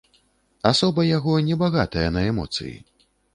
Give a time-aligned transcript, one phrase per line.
[0.69, 2.73] Асоба яго не багатая на эмоцыі.